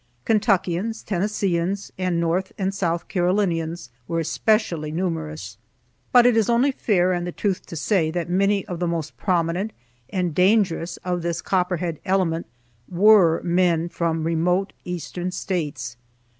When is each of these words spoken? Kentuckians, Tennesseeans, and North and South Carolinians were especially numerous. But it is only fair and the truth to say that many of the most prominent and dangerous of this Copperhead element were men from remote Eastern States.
Kentuckians, 0.25 1.03
Tennesseeans, 1.03 1.91
and 1.95 2.19
North 2.19 2.51
and 2.57 2.73
South 2.73 3.07
Carolinians 3.07 3.91
were 4.07 4.19
especially 4.19 4.91
numerous. 4.91 5.59
But 6.11 6.25
it 6.25 6.35
is 6.35 6.49
only 6.49 6.71
fair 6.71 7.13
and 7.13 7.27
the 7.27 7.31
truth 7.31 7.67
to 7.67 7.75
say 7.75 8.09
that 8.09 8.27
many 8.27 8.65
of 8.65 8.79
the 8.79 8.87
most 8.87 9.15
prominent 9.15 9.73
and 10.09 10.33
dangerous 10.33 10.97
of 11.05 11.21
this 11.21 11.43
Copperhead 11.43 11.99
element 12.03 12.47
were 12.89 13.43
men 13.43 13.89
from 13.89 14.23
remote 14.23 14.73
Eastern 14.85 15.29
States. 15.29 15.97